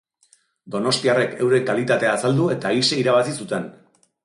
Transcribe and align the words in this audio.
Donostiarrek 0.75 1.35
euren 1.47 1.67
kalitatea 1.69 2.15
azaldu 2.15 2.49
eta 2.57 2.73
aise 2.73 3.01
irabazi 3.05 3.39
zuten. 3.45 3.71